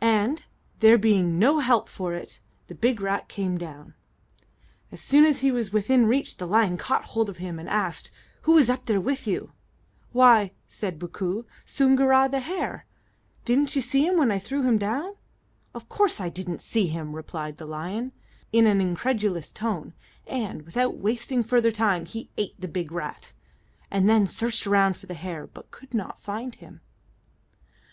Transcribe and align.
and, 0.00 0.44
there 0.78 0.96
being 0.96 1.40
no 1.40 1.58
help 1.58 1.88
for 1.88 2.14
it, 2.14 2.38
the 2.68 2.74
big 2.76 3.00
rat 3.00 3.28
came 3.28 3.58
down. 3.58 3.94
As 4.92 5.00
soon 5.00 5.24
as 5.24 5.40
he 5.40 5.50
was 5.50 5.72
within 5.72 6.06
reach, 6.06 6.36
the 6.36 6.46
lion 6.46 6.78
caught 6.78 7.04
hold 7.06 7.28
of 7.28 7.38
him, 7.38 7.58
and 7.58 7.68
asked, 7.68 8.12
"Who 8.42 8.52
was 8.52 8.70
up 8.70 8.86
there 8.86 9.00
with 9.00 9.26
you?" 9.26 9.54
"Why," 10.12 10.52
said 10.68 11.00
Bookoo, 11.00 11.46
"Soongoora, 11.64 12.30
the 12.30 12.38
hare. 12.38 12.86
Didn't 13.44 13.74
you 13.74 13.82
see 13.82 14.06
him 14.06 14.16
when 14.16 14.30
I 14.30 14.38
threw 14.38 14.62
him 14.62 14.78
down?" 14.78 15.14
"Of 15.74 15.88
course 15.88 16.20
I 16.20 16.28
didn't 16.28 16.62
see 16.62 16.86
him," 16.86 17.16
replied 17.16 17.56
the 17.56 17.66
lion, 17.66 18.12
in 18.52 18.68
an 18.68 18.80
incredulous 18.80 19.52
tone, 19.52 19.94
and, 20.28 20.62
without 20.62 20.96
wasting 20.98 21.42
further 21.42 21.72
time, 21.72 22.04
he 22.06 22.30
ate 22.36 22.54
the 22.56 22.68
big 22.68 22.92
rat, 22.92 23.32
and 23.90 24.08
then 24.08 24.28
searched 24.28 24.64
around 24.64 24.96
for 24.96 25.06
the 25.06 25.14
hare, 25.14 25.48
but 25.48 25.72
could 25.72 25.92
not 25.92 26.20
find 26.20 26.54
him. 26.54 26.82